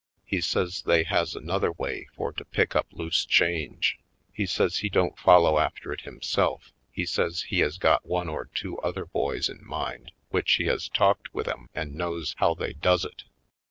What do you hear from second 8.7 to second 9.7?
other boys in